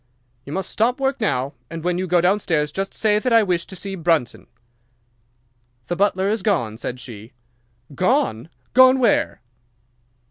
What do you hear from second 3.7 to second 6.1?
see Brunton." "'"The